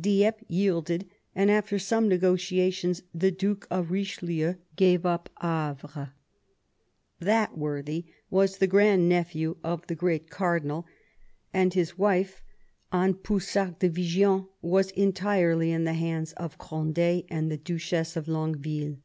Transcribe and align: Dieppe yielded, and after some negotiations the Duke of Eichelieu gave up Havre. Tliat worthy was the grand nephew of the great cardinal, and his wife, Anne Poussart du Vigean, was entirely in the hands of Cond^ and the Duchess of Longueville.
Dieppe 0.00 0.44
yielded, 0.46 1.10
and 1.34 1.50
after 1.50 1.76
some 1.76 2.08
negotiations 2.08 3.02
the 3.12 3.32
Duke 3.32 3.66
of 3.72 3.88
Eichelieu 3.88 4.56
gave 4.76 5.04
up 5.04 5.28
Havre. 5.40 6.12
Tliat 7.20 7.56
worthy 7.58 8.04
was 8.30 8.58
the 8.58 8.68
grand 8.68 9.08
nephew 9.08 9.56
of 9.64 9.84
the 9.88 9.96
great 9.96 10.30
cardinal, 10.30 10.86
and 11.52 11.74
his 11.74 11.98
wife, 11.98 12.40
Anne 12.92 13.14
Poussart 13.14 13.80
du 13.80 13.90
Vigean, 13.90 14.46
was 14.62 14.92
entirely 14.92 15.72
in 15.72 15.82
the 15.82 15.94
hands 15.94 16.34
of 16.34 16.56
Cond^ 16.56 17.24
and 17.28 17.50
the 17.50 17.56
Duchess 17.56 18.14
of 18.14 18.28
Longueville. 18.28 18.98